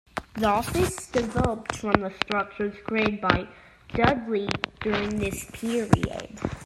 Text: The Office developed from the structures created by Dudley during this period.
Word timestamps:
The 0.33 0.47
Office 0.47 1.11
developed 1.11 1.75
from 1.75 1.93
the 2.01 2.11
structures 2.25 2.75
created 2.87 3.21
by 3.21 3.47
Dudley 3.93 4.49
during 4.81 5.09
this 5.19 5.43
period. 5.53 6.39